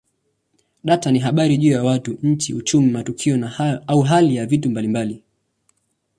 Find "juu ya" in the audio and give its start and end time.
1.57-1.83